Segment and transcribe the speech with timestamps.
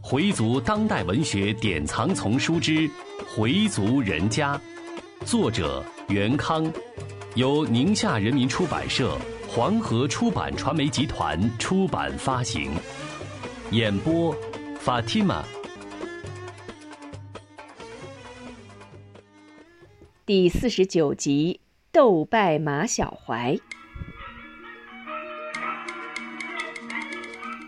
[0.00, 2.72] 回族当代文学典藏丛书之
[3.34, 4.56] 《回族人家》，
[5.24, 6.72] 作者袁康，
[7.34, 9.18] 由宁夏人民出版社、
[9.48, 12.70] 黄河出版传媒集团出版发行。
[13.72, 14.32] 演播
[14.84, 15.42] ：Fatima。
[20.24, 21.60] 第四十九集：
[21.90, 23.58] 斗败马小怀。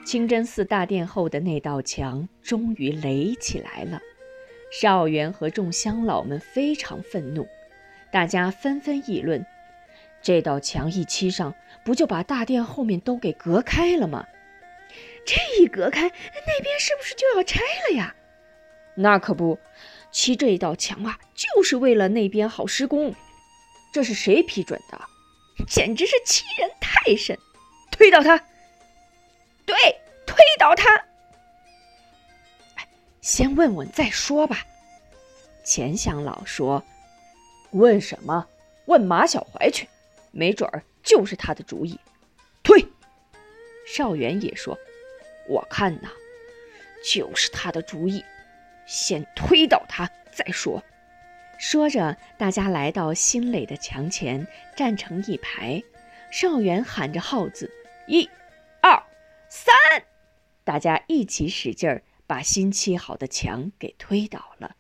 [0.09, 4.01] 清真寺大殿后的那道墙终于垒起来了，
[4.73, 7.47] 少元和众乡老们非常愤怒，
[8.11, 9.45] 大家纷纷议论：
[10.23, 14.25] 这道墙一砌上，不就把大殿后面都给隔开了吗？
[15.27, 18.15] 这一隔开，那边是不是就要拆了呀？
[18.95, 19.59] 那可不，
[20.11, 23.15] 砌这一道墙啊，就是为了那边好施工。
[23.93, 24.99] 这是谁批准的？
[25.69, 27.39] 简直是欺人太甚！
[27.91, 28.43] 推倒他！
[29.69, 29.77] 对，
[30.25, 31.05] 推倒他！
[33.21, 34.65] 先问问再说吧。
[35.63, 36.83] 钱乡老说
[37.73, 38.49] ：“问什么？
[38.87, 39.87] 问马小怀去，
[40.31, 42.01] 没准儿就是他的主意。”
[42.65, 42.83] 推。
[43.87, 44.79] 少元也说
[45.47, 46.09] ：“我看呐，
[47.05, 48.25] 就是他的主意。
[48.87, 50.83] 先推倒他再说。”
[51.61, 55.83] 说着，大家来到新垒的墙前，站成一排。
[56.31, 57.71] 少元喊着号子
[58.09, 58.31] ：“一、”，
[60.69, 64.77] 大家一起使劲儿，把新砌好的墙给推倒了。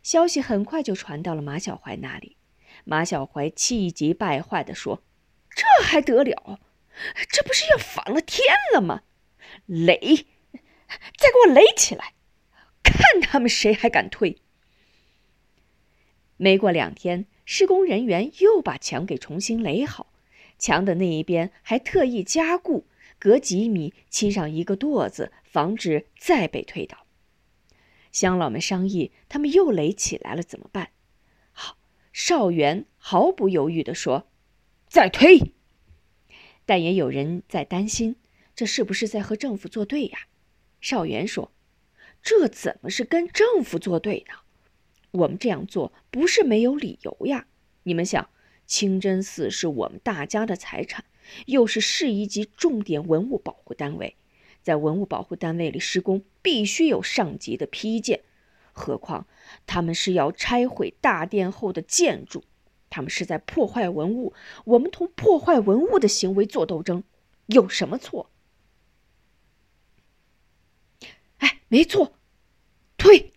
[0.00, 2.36] 消息很快就传到了马小怀那里。
[2.84, 5.02] 马小怀气急败坏地说
[5.50, 6.60] ：“这还得了？
[7.28, 9.02] 这不是要反了天了吗？
[9.66, 9.98] 垒，
[11.16, 12.14] 再给我垒起来，
[12.84, 14.40] 看他们谁还敢推！”
[16.38, 20.12] 没过两天，施工人员又把墙给重新垒好，
[20.60, 22.86] 墙的那一边还特意加固。
[23.18, 27.06] 隔几米砌上一个垛子，防止再被推倒。
[28.12, 30.90] 乡老们商议，他们又垒起来了，怎么办？
[31.52, 31.76] 好，
[32.12, 34.28] 少元毫不犹豫地说
[34.88, 35.52] ：“再推。”
[36.64, 38.16] 但也有人在担心，
[38.54, 40.20] 这是不是在和政府作对呀？
[40.80, 41.52] 少元说
[42.22, 44.34] ：“这怎么是跟政府作对呢？
[45.10, 47.46] 我们这样做不是没有理由呀。
[47.82, 48.30] 你们想，
[48.66, 51.04] 清真寺是我们大家的财产。”
[51.46, 54.16] 又是市一级重点文物保护单位，
[54.62, 58.22] 在文物保护单位里施工必须有上级的批件，
[58.72, 59.26] 何况
[59.66, 62.44] 他们是要拆毁大殿后的建筑，
[62.90, 64.32] 他们是在破坏文物，
[64.64, 67.02] 我们同破坏文物的行为做斗争，
[67.46, 68.30] 有什么错？
[71.38, 72.14] 哎，没错，
[72.96, 73.32] 退！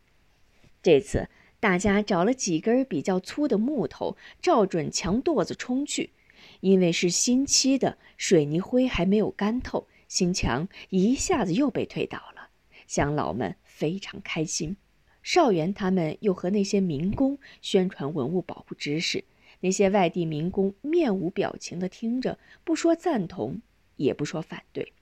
[0.82, 6.12] 这次大家找了几根比较粗的木头，照准墙垛子冲去。
[6.62, 12.50] 因为是新砌的，水泥灰还没有干透，新墙一下子又被推倒了。
[12.88, 14.78] 乡老们非常开心，
[15.22, 19.26] 少元他们又和那些民工宣传文物保护知识。
[19.64, 23.62] 那些外地民工面无表情地听着，不说赞同，
[23.96, 24.94] 也不说反对。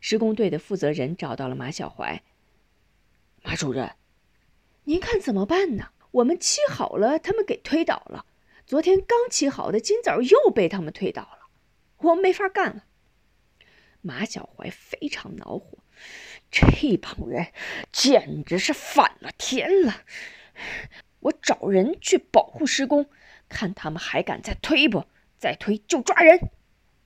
[0.00, 2.22] 施工队的负责人找到了马小怀，
[3.42, 3.92] 马主任，
[4.84, 5.90] 您看怎么办呢？
[6.10, 8.26] 我们砌好了，他们给推倒了。
[8.68, 11.48] 昨天刚砌好的，今早又被他们推倒了，
[11.96, 12.84] 我没法干了。
[14.02, 15.78] 马小怀非常恼火，
[16.50, 16.66] 这
[16.98, 17.46] 帮人
[17.90, 20.02] 简直是反了天了！
[21.20, 23.08] 我找人去保护施工，
[23.48, 25.06] 看他们还敢再推不？
[25.38, 26.50] 再推就抓人，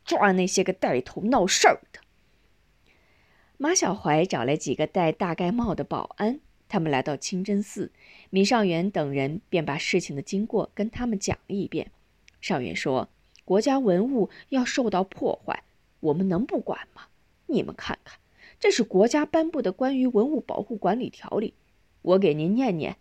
[0.05, 2.01] 抓那些个带头闹事儿的。
[3.57, 6.41] 马小怀找来几个戴大盖帽的保安。
[6.73, 7.93] 他们来到清真寺，
[8.31, 11.91] 米少元等人便把事情的经过跟他们讲了一遍。
[12.41, 13.11] 少元说
[13.45, 15.65] ：“国家文物要受到破坏，
[16.01, 17.09] 我们能不管吗？
[17.45, 18.19] 你们看看，
[18.59, 21.53] 这是国家颁布的关于文物保护管理条例，
[22.01, 22.97] 我给您念念：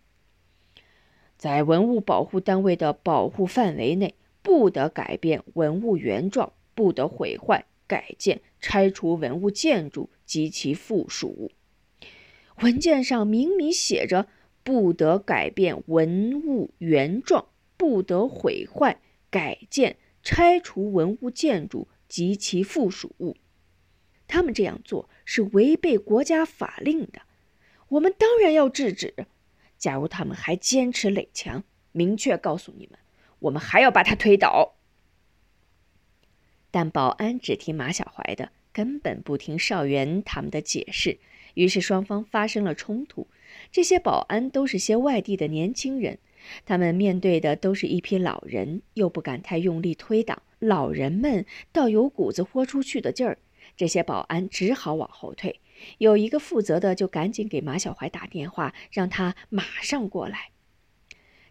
[1.38, 11.50] 在文物保护单位的保护范围内，不得改变文物原状，不得毁坏、改建、拆除文物建筑及其附属物。”
[12.62, 14.28] 文件上明明写着，
[14.62, 19.00] 不得改变文物原状，不得毁坏、
[19.30, 23.36] 改建、拆除文物建筑及其附属物。
[24.28, 27.22] 他们这样做是违背国家法令的，
[27.88, 29.26] 我们当然要制止。
[29.76, 32.98] 假如他们还坚持垒墙，明确告诉你们，
[33.40, 34.76] 我们还要把它推倒。
[36.70, 41.18] 但保安只听马小怀的，根本不听少元他们的解释。
[41.54, 43.26] 于是双方发生了冲突。
[43.70, 46.18] 这些保安都是些外地的年轻人，
[46.64, 50.42] 他们面对的都是一批老人，又不敢太用力推挡。
[50.58, 53.38] 老人们倒有股子豁出去的劲儿，
[53.76, 55.60] 这些保安只好往后退，
[55.98, 60.50] 有一个负责的就赶紧给马小怀打电话，让他马上过来。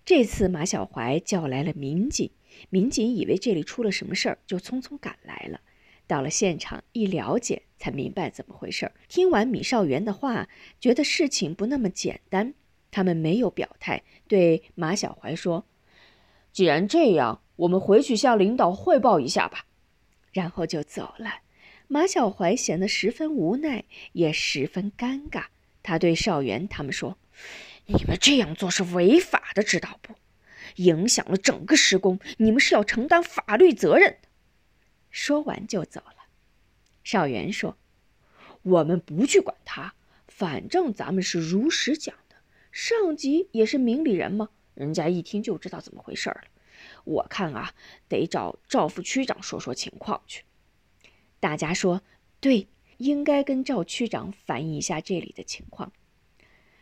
[0.06, 2.32] 这次马小怀叫来了民警，
[2.70, 5.60] 民警以为这里出了什么事儿，就匆匆赶来了。
[6.08, 8.92] 到了现场一了解，才明白怎么回事。
[9.08, 10.48] 听完米少元的话，
[10.80, 12.54] 觉得事情不那么简单，
[12.92, 15.66] 他们没有表态，对马小怀说
[16.54, 19.66] ：“既然这样，我们回去向领导汇报一下吧。”
[20.32, 21.40] 然后就走了。
[21.88, 25.46] 马小怀显得十分无奈，也十分尴尬。
[25.82, 27.18] 他对少元他们说
[27.88, 30.14] ：“你们这样做是违法的，知道不？
[30.76, 34.30] 影响了整个施工，你们是要承担法律责任的。”
[35.10, 36.21] 说完就走了。
[37.04, 37.78] 少元说
[38.64, 39.96] ：“我们不去管他，
[40.28, 42.36] 反正咱们是如实讲的。
[42.72, 46.42] 上级也是明理人嘛，人家一听就知道怎么回事了。
[47.04, 47.74] 我看啊，
[48.08, 50.44] 得找赵副区长说说情况去。”
[51.40, 52.02] 大家说
[52.40, 52.68] 对，
[52.98, 55.92] 应该跟赵区长反映一下这里的情况。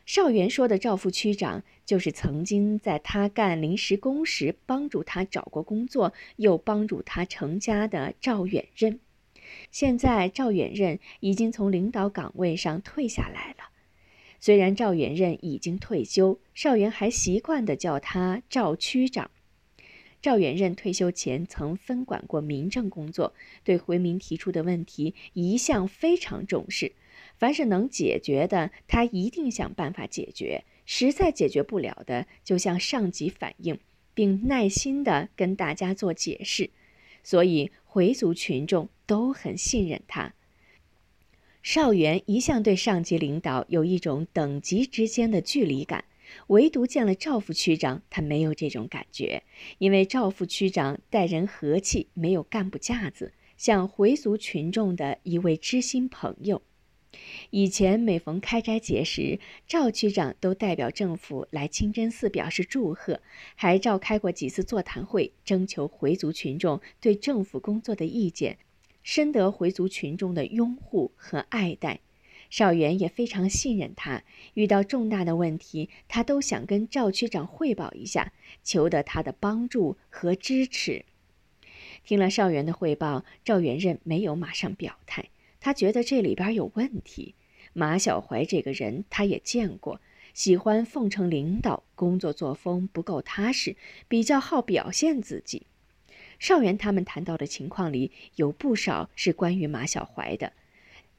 [0.06, 9.00] 邵元说的赵副区长，就是曾经在他干临时工时帮助他找过工作，又帮助他成家的赵远任。
[9.72, 13.70] 现在赵远任已经从领导岗位上退下来了。
[14.40, 19.30] 虽然赵远任已经退休，邵元还习惯地叫他赵区长。
[20.22, 26.94] 赵元任退休前曾分管过民政工作，对回民提出的问题一向非常重视。
[27.38, 33.80] 凡是能解决的，他一定想办法解决；实在解决不了的，就向上级反映，
[34.14, 36.70] 并耐心地跟大家做解释。
[37.24, 40.36] 所以回族群众都很信任他。
[41.64, 46.06] 邵元一向对上级领导有一种等级之间的距离感。
[46.46, 49.42] 唯独见了赵副区长，他没有这种感觉，
[49.80, 56.62] 因为赵副区长待人和气，没有干部架子，像回族群众的一位知心朋友。
[57.50, 63.20] 以前每逢开斋节时，赵区长都代表政府来清真寺表示祝贺，
[63.56, 68.60] 还召开过几次座谈会，征求回族群众对政府工作的意见，
[69.04, 72.00] 深得回族群众的拥护和爱戴。
[72.50, 74.24] 邵元也非常信任他，
[74.56, 81.06] 遇到重大的问题，他都想跟赵区长汇报一下，求得他的帮助和支持。
[82.04, 85.30] 听了邵元的汇报，赵元任没有马上表态，
[85.60, 87.36] 他觉得这里边有问题。
[87.74, 90.02] 马小怀这个人他也见过，
[90.34, 93.76] 喜欢奉承领导，工作作风不够踏实，
[94.08, 95.68] 比较好表现自己。
[96.40, 100.54] 邵元他们谈到的情况里有不少是关于马小怀的。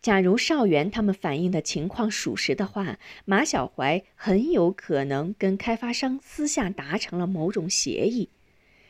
[0.03, 8.31] 假如邵元他们反映的情况属实的话，马小怀很有可能跟开发商私下达成了某种协议。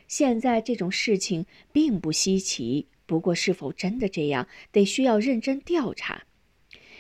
[0.07, 6.23] 现在这种事情并不稀奇，不过是否真的这样，得需要认真调查。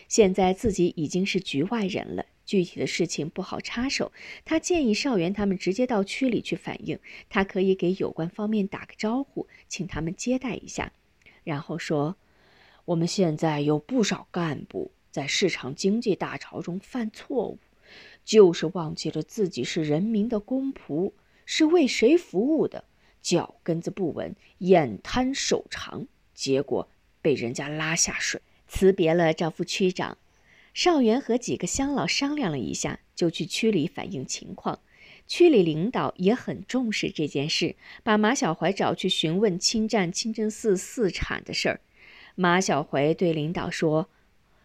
[0.08, 4.10] 现在自己已经是局外人了，具体的事情不好插手。
[4.44, 6.98] 他建议邵元他们直接到区里去反映，
[7.28, 10.92] 他可以给有关方面打个招呼，请他们接待一下，
[11.44, 12.16] 然后说。
[12.86, 17.58] 我们现在有不少干部在市场经济大潮中犯错误，
[18.24, 21.12] 就是忘记了自己是人民的公仆，
[21.46, 22.82] 是为谁服务的，
[23.22, 26.88] 脚跟子不稳，眼贪手长，结果
[27.22, 28.40] 被人家拉下水。
[28.66, 30.18] 辞别了赵副区长，
[30.82, 34.80] 邵元和几个乡老商量了一下，就去区里反映情况。
[35.26, 41.80] 区里领导也很重视这件事，把马小怀找去询问侵占清真寺寺产的事儿。
[42.34, 44.08] 马小怀对领导说：“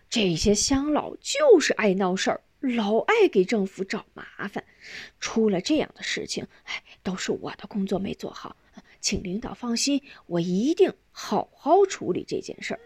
[0.10, 4.64] 这些乡老就是爱闹事儿，老爱给政府找麻烦。
[5.20, 8.56] 出了这样的事情，哎，都是我的工作没做好，
[9.02, 12.80] 请领导放心，我一定好好处理这件事儿。”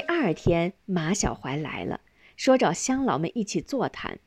[0.00, 2.00] 第二天，马小怀来了，
[2.34, 4.18] 说找乡老们一起座谈。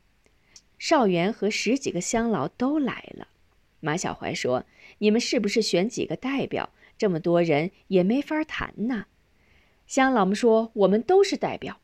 [0.78, 3.30] 邵元和十几个乡老都来了。
[3.80, 4.66] 马小怀说
[5.00, 6.70] ：“你们是不是选几个代表？
[6.96, 9.08] 这么多人也没法谈呐。”
[9.88, 11.80] 乡老们说：“我们都是代表。”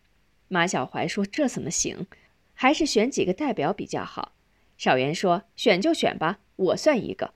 [0.49, 2.05] 马小怀说：“这怎么行？
[2.53, 4.33] 还是选几个代表比较好。”
[4.77, 7.33] 邵元说：“选就选吧，我算一个。”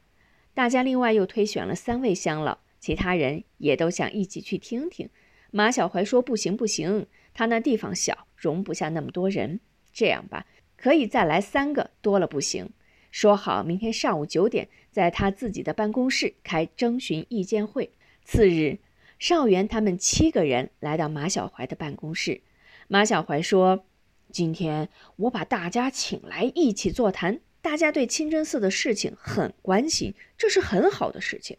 [0.54, 5.10] 大家另外又推选了三位乡老，其他人也都想一起去听听。
[5.56, 9.60] 马小怀说：“不行，不行，他那地方小，容不下那么多人。
[9.94, 12.72] 这样吧，可以再来三个，多了不行。
[13.12, 17.92] 说好，明天上午九点，在他自己的办公室开征询意见会。
[18.24, 18.80] 次日，
[19.20, 22.42] 邵元他们七个人来到马小怀的办公室。
[22.88, 23.86] 马小怀说
[24.34, 31.58] ：“今天我把大家请来一起座谈，大家对清真寺的事情很关心，这是很好的事情。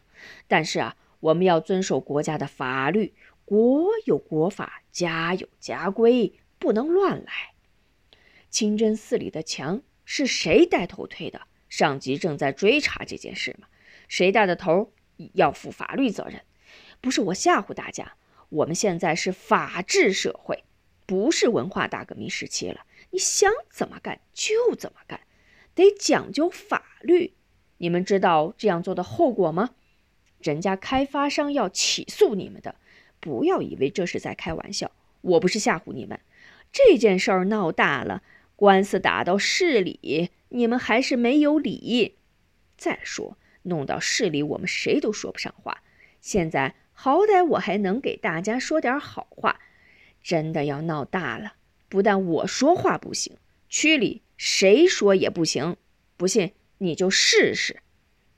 [0.49, 3.13] 但是啊，我们要遵守国家的法律，
[3.45, 7.53] 国有国法，家有家规，不能乱来。
[8.49, 11.41] 清真寺里的墙是谁带头推的？
[11.69, 13.67] 上级正在追查这件事嘛，
[14.07, 14.91] 谁带的头
[15.33, 16.41] 要负法律责任。
[17.01, 18.15] 不是我吓唬大家，
[18.49, 20.63] 我们现在是法治社会。”
[21.07, 25.21] 不是文化大革命时期了，你想怎么干就怎么干，
[25.75, 27.35] 得讲究法律。
[27.77, 29.75] 你们知道这样做的后果吗？
[30.39, 32.73] 人家开发商要起诉你们的，
[33.25, 34.91] 不要以为这是在开玩笑。
[35.21, 36.19] 我不是吓唬你们，
[36.71, 38.21] 这件事儿闹大了，
[38.55, 42.17] 官司打到市里，你们还是没有理。
[42.77, 45.81] 再说弄到市里，我们谁都说不上话。
[46.21, 49.59] 现在好歹我还能给大家说点好话。
[50.21, 51.53] 真的要闹大了，
[51.89, 55.77] 不但我说话不行，区里谁说也不行。
[56.15, 57.79] 不信你就试试。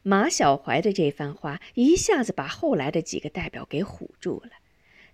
[0.04, 4.52] 马小怀的这番话一下子把后来的几个代表给唬住了，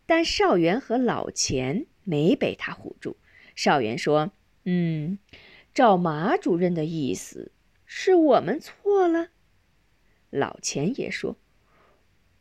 [0.06, 3.18] 但邵元和老钱没被他唬住。
[3.56, 4.32] 邵元说
[4.66, 5.20] ：“嗯，
[5.74, 7.52] 照马主任的意思，
[7.86, 9.30] 是我们错了。”
[10.30, 11.38] 老钱也说：“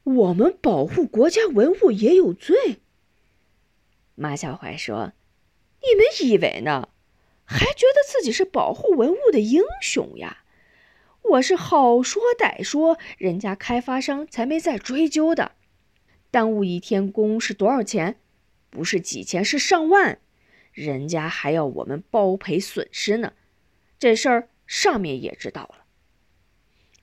[0.04, 2.80] 我们保护国家文物也有罪。”
[4.14, 5.12] 马小怀说
[5.82, 6.88] ：“你们以为呢？
[7.44, 10.44] 还觉得自己是保护文物的英雄呀？
[11.22, 15.52] 我是好说歹说，人家开发商才没再追究的。
[16.32, 18.18] 耽误一天工是多少钱？
[18.70, 20.18] 不是几千，是上万。
[20.72, 23.34] 人家还要我们包赔损失呢。
[24.00, 25.84] 这事儿上面也知道了。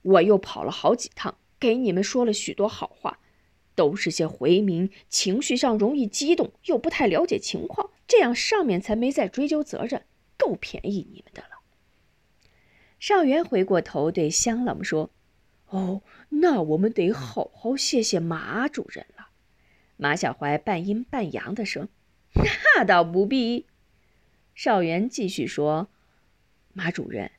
[0.01, 3.19] 我又跑了好几趟，给你们说了许多好话。”
[3.75, 10.03] 都是些回民，情绪上容易激动，又不太了解情况，这样上面才没再追究责任，
[10.36, 11.62] 够便宜你们的了。
[13.00, 15.12] 邵元回过头对香老们说
[15.69, 19.18] ：“哦，那我们得好好谢谢马主任了。”
[20.01, 21.89] 马小怀半阴半阳的说
[22.74, 23.65] ：“那倒不必。”
[24.56, 25.89] 邵元继续说
[26.72, 27.32] ：“马主任，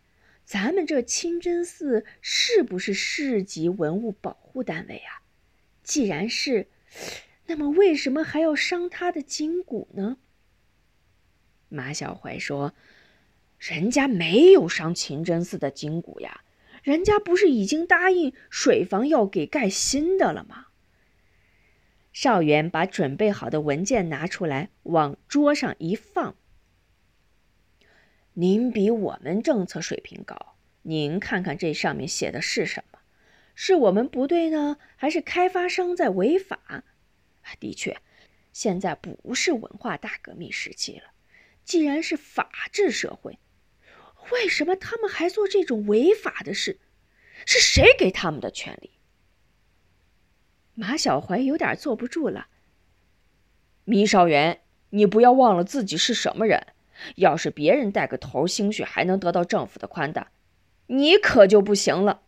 [0.44, 5.22] 咱们这清真寺是不是市级文物保护单位啊？”
[5.82, 6.68] 既然是，
[7.46, 10.18] 那么为什么还要伤他的筋骨呢？
[11.70, 12.74] 马小怀说
[13.58, 16.42] ：“人家没有伤清真寺的筋骨呀，
[16.82, 20.66] 人家不是已经答应水房要给盖新的了吗？”
[22.12, 26.36] 邵元把准备好的文件拿出来，往桌上一放
[28.34, 32.98] ：“您比我们政策水平高，您看看这上面写的是什么？”
[33.54, 36.84] 是我们不对呢，还是开发商在违法？
[37.58, 37.98] 的确，
[38.52, 41.12] 现在不是文化大革命时期了。
[41.64, 43.38] 既然是法治社会，
[44.32, 46.78] 为什么他们还做这种违法的事？
[47.44, 48.90] 是谁给他们的权利？
[50.74, 52.46] 马小怀有点坐不住了。
[53.84, 54.60] 米少元，
[54.90, 56.68] 你不要忘了自己是什么人。
[57.16, 60.30] 要是别人带个头，兴许还能得到政府的宽大，
[60.86, 62.20] 你可就不行了。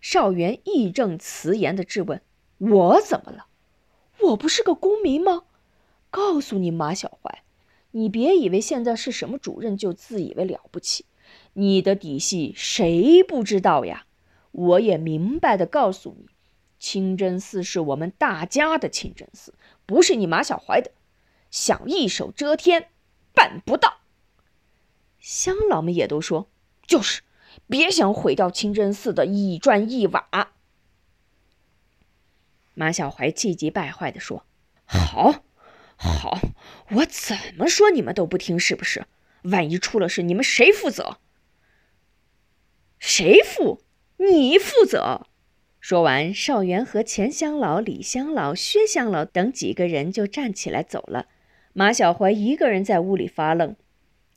[0.00, 2.20] 邵元义正辞严的质问
[2.58, 3.46] ：“我怎么了？
[4.20, 5.44] 我不是个公民吗？
[6.10, 7.42] 告诉你，马小怀，
[7.92, 11.06] 你别以为现在是什么主任就自以为了不起，
[11.54, 14.04] 你的底细谁不知道呀？
[14.50, 16.26] 我也明白的告诉你，
[16.82, 19.54] 清真寺是我们大家的清真寺，
[19.86, 20.90] 不是你马小怀的。
[21.48, 22.88] 想一手遮天，
[23.32, 23.98] 办不到。
[25.20, 26.50] 乡老们也都说，
[26.84, 27.22] 就是。”
[27.68, 30.52] 别想毁掉清真寺的一砖一瓦！
[32.72, 34.46] 马小怀气急败坏地说
[34.84, 35.44] ：“好，
[35.96, 36.40] 好，
[36.92, 39.06] 我怎么说你们都不听，是不是？
[39.42, 41.18] 万一出了事，你们谁负责？
[42.98, 43.82] 谁负？
[44.16, 45.26] 你负责！”
[45.82, 51.26] 说完，邵元和钱乡老、李乡老、薛乡老等几个人就站起来走了。
[51.72, 53.74] 马小怀一个人在屋里发愣。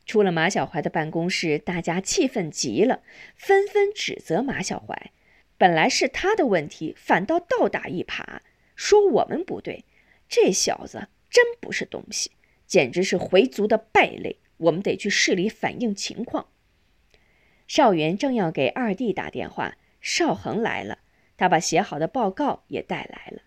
[0.07, 3.03] 出了马小怀的办公室，大家气愤极了，
[3.35, 5.11] 纷纷指责马小怀。
[5.55, 8.39] 本来是他的问题，反倒倒打一耙，
[8.75, 9.85] 说我们不对。
[10.27, 12.31] 这小子真不是东西，
[12.65, 14.39] 简直是回族的败类。
[14.57, 16.47] 我们得去市里反映情况。
[17.67, 20.97] 邵元正要给二弟打电话，邵恒来了，
[21.37, 23.41] 他把写好的报告也带来了。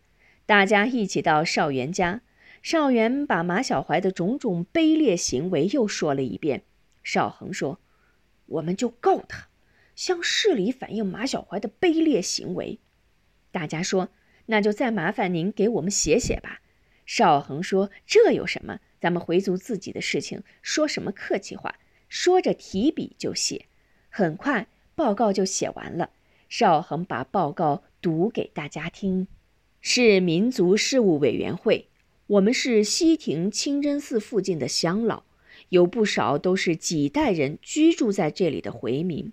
[0.47, 2.23] 大家一起到邵元家。
[2.61, 6.65] 邵元把马小怀的种种卑劣行为又说了一遍。
[7.05, 7.81] 邵恒说
[8.47, 9.49] ：“我们就告他，
[9.95, 12.81] 向市里反映马小怀的卑劣行为。”
[13.53, 14.09] 大家说
[14.47, 16.61] ：“那就再麻烦您给我们写写吧。”
[17.07, 18.81] 邵恒说：“这有什么？
[19.01, 21.77] 咱们回族自己的事情，说什么客气话？
[22.09, 23.67] 说着提笔就写。
[24.11, 24.67] 很快
[24.97, 26.11] 报告就写完了。
[26.49, 29.29] 邵恒把报告读给大家听
[29.81, 31.89] ：“是民族事务委员会，
[32.27, 35.25] 我们是西亭清真寺附近的乡老，
[35.69, 39.33] 有不少都是几代人居住在这里的回民。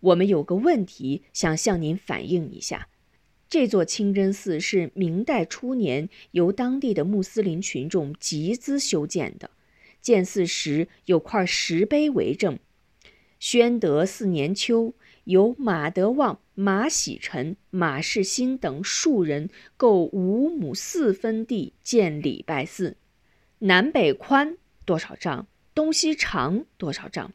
[0.00, 2.88] 我们有个问题想向您反映一下。”
[3.48, 9.50] 这座清真寺是明代初年由当地的穆斯林群众集资修建的。
[10.00, 12.58] 建寺时有块石碑为证：
[13.38, 22.96] 宣德四年秋，由马德旺、马喜臣、马世新等数人购五亩四分地建礼拜寺，
[23.60, 27.32] 南北宽多少丈，东西长多少丈，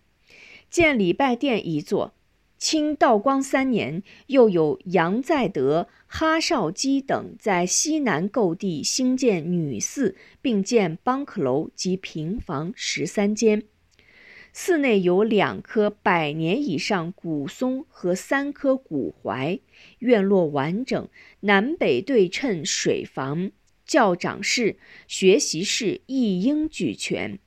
[0.69, 2.13] 建礼拜殿一座。
[2.59, 13.63] 清道光三年，又有杨再德、哈绍基等在西南购地兴建女寺，并建邦克楼及平房十三间。
[14.59, 19.61] 寺内有两棵百年以上古松和三棵古槐，
[19.99, 21.07] 院落完整，
[21.41, 23.51] 南北对称，水房、
[23.85, 27.37] 教长室、学习室一应俱全。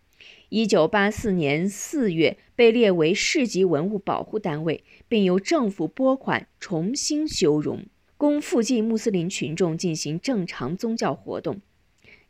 [0.50, 7.86] 一九八四年四月被列为市级文物保护单位，并由政府拨款重新修容，
[8.16, 11.60] 供附近穆斯林群众进行正常宗教活动。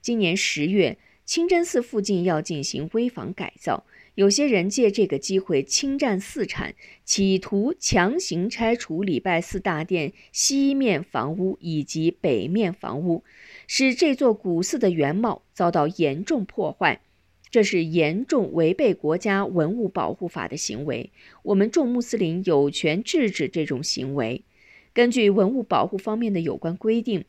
[0.00, 0.96] 今年十月，
[1.26, 6.74] 清真寺附近要进行危房改造，有些人借这个机会侵占寺产，
[7.04, 13.24] 企图强行拆除礼拜寺大殿西面房屋以及北面房屋，
[13.66, 17.00] 使这座古寺的原貌遭到严重破坏。
[17.50, 21.10] 这是严重违背国家文物保护法的行为，
[21.42, 24.44] 我们众穆斯林有权制止这种行为。
[24.92, 27.24] 根据文物保护方面的有关规定，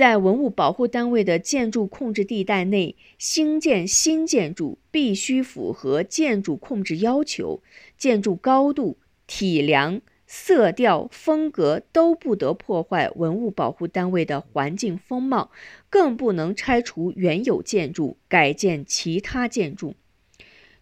[0.00, 7.62] 在文物保护单位的建筑控制地带内兴建新建筑，必须符合建筑控制要求，
[7.98, 10.00] 建筑高度、体量。
[10.26, 15.50] 色调、风格都不得破坏文物保护单位的环境风貌，
[15.90, 19.94] 更不能拆除原有建筑，改建其他建筑。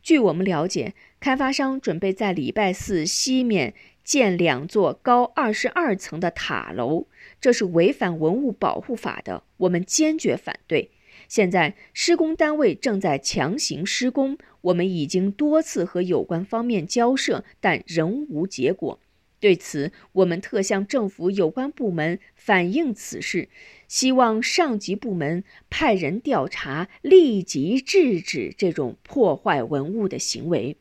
[0.00, 7.08] 据我们了解，开发商准备在礼拜寺西面建两座高二十二层的塔楼，
[7.40, 10.90] 这是违反文物保护法的，我们坚决反对。
[11.26, 18.98] 现在施工单位正在强行施工，我们已经多次和有关方面交涉，但仍无结果。
[19.40, 23.48] 对此，我们特向政府有关部门反映此事，
[23.86, 30.76] 希望上级部门派人调查，立即制止这种破坏文物的行为。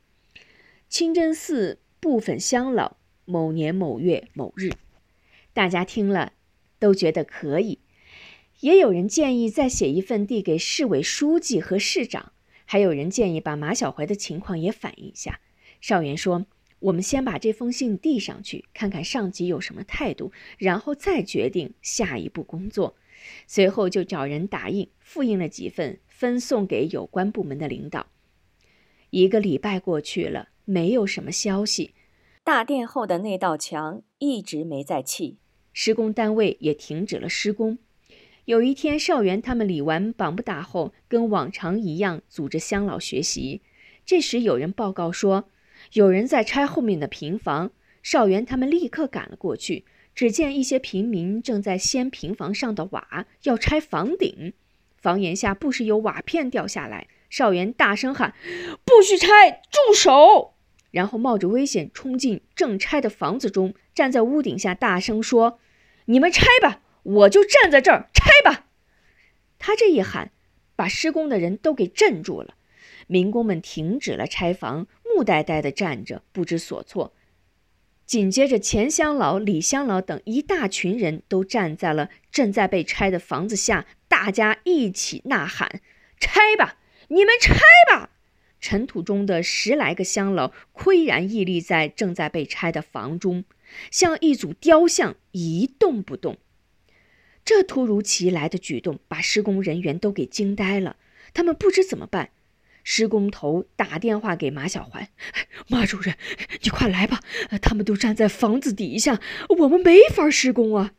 [0.89, 4.71] 清真寺部分乡老，某年某月某日，
[5.53, 6.33] 大家听了
[6.79, 7.79] 都觉得可以，
[8.59, 12.31] 也有人建议再写一份递给市委书记和市长，
[12.65, 15.39] 还有人建议把马小怀的情况也反映一下。
[15.81, 16.45] 少元说。
[16.79, 22.95] 我们先把这封信递上去，看看上级有什么态度，然后再决定下一步工作。
[23.47, 28.05] 随后就找人打印、复印了几份，分送给有关部门的领导。
[29.09, 31.95] 一个礼拜过去了，没有什么消息。
[32.43, 35.39] 大殿后的那道墙一直没再砌，
[35.79, 37.77] 施工单位也停止了施工。
[38.45, 43.61] 有一天，少元他们理完绑不打后，跟往常一样组织乡老学习。
[44.03, 45.47] 这时有人报告说。
[45.93, 47.69] 有人在拆后面的平房，
[48.01, 49.85] 少元他们立刻赶了过去。
[50.15, 54.53] 只见一些平民正在掀平房上的瓦，要拆房顶。
[54.97, 57.07] 房檐下不时有瓦片掉下来。
[57.29, 58.33] 少元大声喊
[58.83, 60.55] ：“不许拆，住手！”
[60.89, 65.59] 然后冒着危险冲进正拆的房子中，站在屋顶下大声说
[66.07, 68.65] ：“你们拆吧，我就站在这儿拆吧。”
[69.57, 70.31] 他这一喊，
[70.75, 72.55] 把施工的人都给镇住了。
[73.07, 74.87] 民工们停止了拆房。
[75.15, 77.11] 木呆呆地站着，不知所措。
[78.05, 85.81] 紧接着，钱乡老、李乡老等一大群人都站在了正在被拆的房子下，大家一起呐喊
[86.21, 87.55] ：“拆吧，你们拆
[87.89, 88.11] 吧！”
[88.61, 93.43] 尘土中的十来个乡老岿然屹立在正在被拆的房中，
[93.91, 96.37] 像一组雕像，一动不动。
[97.45, 100.97] 这突如其来的举动把施工人员都给惊呆了，
[101.33, 102.31] 他们不知怎么办。
[102.83, 105.09] 施工头打电话给马小怀
[105.67, 106.15] ：“马主任，
[106.61, 107.19] 你快来吧！
[107.61, 109.19] 他们都站在房子底下，
[109.59, 110.93] 我们没法施工啊！”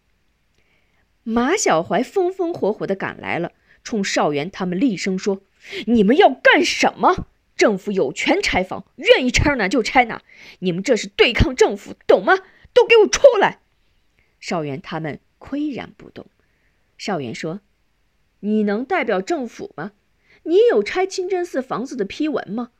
[1.24, 3.52] 马小怀风风火火地赶来了，
[3.82, 5.42] 冲少元他们厉声说
[5.86, 7.28] ：“你们要干什么？
[7.56, 10.22] 政府有权拆房，愿意拆哪就拆哪。
[10.60, 12.38] 你们这是对抗政府，懂吗？
[12.72, 13.60] 都给我出来！”
[14.40, 16.26] 少元他们岿然不动。
[16.96, 17.60] 少元说
[18.40, 19.92] ：“你能代表政府吗？”
[20.44, 22.70] 你有拆清真寺房子的批文吗？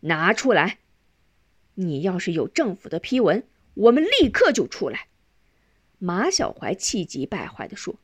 [0.00, 0.78] 拿出来！
[1.74, 3.42] 你要是有政府的批文，
[3.74, 5.08] 我们立刻就出来。”
[5.98, 7.96] 马小怀气急败坏地说：“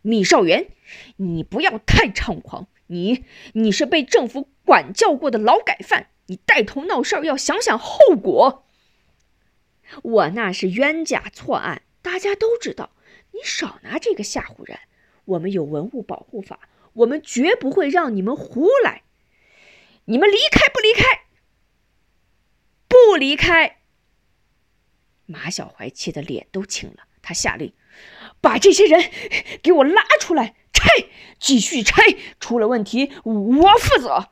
[0.00, 0.70] 米少元，
[1.16, 2.68] 你不要太猖狂！
[2.86, 8.63] 你你是被政府管教过的劳改犯，你带头闹事儿要想想后果。
[10.02, 12.90] 我那是冤假错案，大家都知道。
[13.32, 14.78] 你少拿这个吓唬人！
[15.24, 19.02] 我们有文物保护法，我们绝不会让你们胡来。
[20.04, 21.24] 你们离开不离开？
[22.86, 23.80] 不离开！”
[25.26, 27.08] 马小怀气得脸都青了。
[27.22, 27.72] 他下令，
[28.42, 29.10] 把这些人
[29.62, 32.02] 给我拉出来拆，继续拆，
[32.38, 34.28] 出了问题我负责。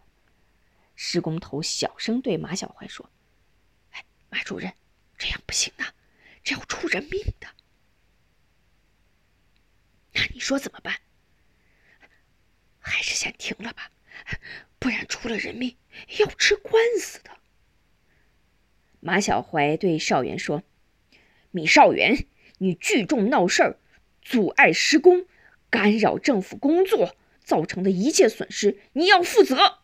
[0.95, 3.09] 施工头小声对马小怀说
[3.93, 4.75] ：“哎，马主任，
[5.23, 5.85] 这样不行的，
[6.43, 7.47] 这要出人命的。
[10.15, 10.99] 那你说怎么办？
[12.81, 13.93] 还是先停了吧，
[14.81, 15.77] 不然出了人命
[16.19, 17.31] 要吃官司的。”
[18.99, 20.65] 马小怀对少元说
[21.53, 22.27] ：“米少元。”
[22.59, 23.79] 你聚众闹事儿，
[24.21, 25.27] 阻碍施工，
[25.71, 29.83] 干扰政府工作，造成的一切损失，你要负责。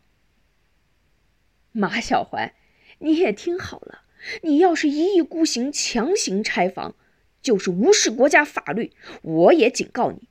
[1.70, 2.56] 马小怀，
[2.98, 4.02] 你也听好了，
[4.42, 6.94] 你要是一意孤行，强行拆房，
[7.40, 8.92] 就是无视国家法律。
[9.22, 10.28] 我也警告你，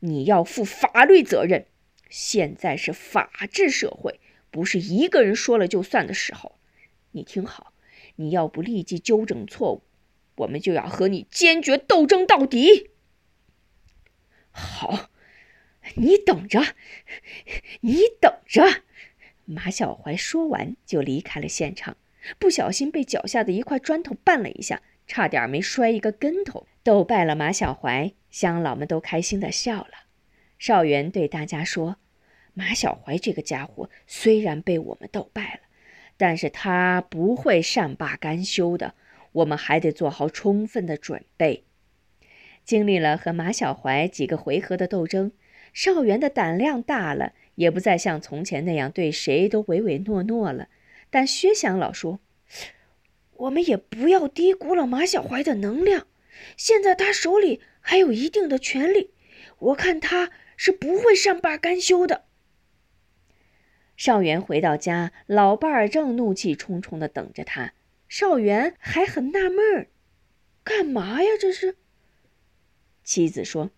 [0.00, 1.66] 你要负法律责任。
[2.08, 4.18] 现在是法治社会，
[4.50, 6.58] 不是一个人说了就算的时候。
[7.12, 7.72] 你听好，
[8.16, 9.82] 你要不立即纠正错误。
[10.36, 12.90] 我们就要和你坚决斗争到底。
[14.50, 15.10] 好，
[15.94, 16.74] 你等着，
[17.80, 18.82] 你等着。
[19.44, 21.96] 马小怀说完就离开了现场，
[22.38, 26.66] 不小心被脚下的一块砖头绊了一下，差点没摔一个跟头。
[26.82, 29.90] 斗败了马小怀，乡老们都开心的笑了。
[30.58, 31.96] 少元对大家说
[32.54, 35.60] ：“马小怀这个家伙虽然被我们斗败了，
[36.16, 38.94] 但是他不会善罢甘休的。”
[39.32, 41.62] 我们还得做好充分的准备。
[42.64, 45.30] 经历了和马小怀几个回合的斗争，
[45.72, 50.66] 少元的胆量大了，也不再像从前那样对谁都唯唯诺诺了。
[51.10, 52.20] 但薛祥老说
[53.34, 56.06] ：“我们也不要低估了马小怀的能量。
[56.56, 59.12] 现在他手里还有一定的权力，
[59.58, 62.24] 我看他是不会善罢甘休的。”
[63.96, 67.74] 少元回到家，老伴儿正怒气冲冲的等着他。
[68.08, 69.88] 少元还很纳闷儿，
[70.64, 71.30] 干嘛呀？
[71.38, 71.76] 这是。
[73.04, 73.70] 妻子说：“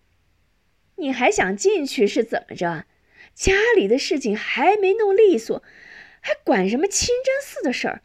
[0.97, 2.85] 你还想进去是怎么着？
[3.33, 5.63] 家里的事情还没弄利索，
[6.25, 8.01] 还管什么清真寺的事儿？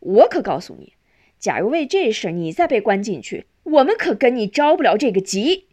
[0.00, 0.94] 我可告诉你，
[1.38, 5.68] 假如为这事你再被关进去，我们可跟你着不了这个急。”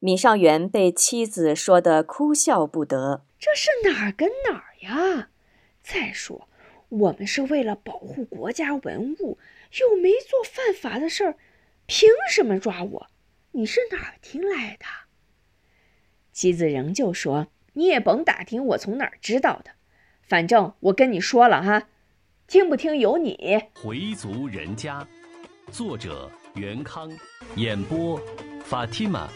[0.00, 5.28] 闵尚元被妻子说得哭笑不得，这是哪儿跟哪儿呀？
[5.82, 6.48] 再说。
[6.88, 9.38] 我们是为了保护国家文物，
[9.78, 11.36] 又没做犯法的事儿，
[11.84, 13.06] 凭什么抓我？
[13.52, 14.86] 你是哪儿听来的？
[16.32, 19.72] 妻子仍旧说：“你也甭打听我从哪儿知道的，
[20.28, 21.88] 反正我跟你说了哈，
[22.46, 25.06] 听不听由你。”回族人家，
[25.72, 27.10] 作者袁康，
[27.56, 28.20] 演播
[28.62, 29.28] 法蒂玛。